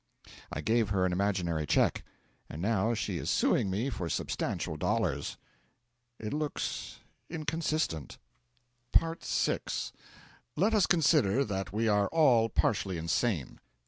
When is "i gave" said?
0.51-0.89